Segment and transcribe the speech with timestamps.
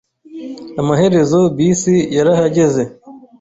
[0.81, 2.83] Amaherezo, bisi yarahagaze.